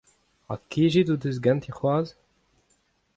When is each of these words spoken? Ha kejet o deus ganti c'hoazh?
Ha 0.47 0.55
kejet 0.71 1.11
o 1.13 1.15
deus 1.21 1.37
ganti 1.45 1.71
c'hoazh? 1.77 2.13